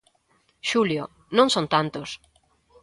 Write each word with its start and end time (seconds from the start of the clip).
Xulio: 0.69 1.03
Non 1.37 1.47
son 1.55 1.65
tantos. 1.73 2.09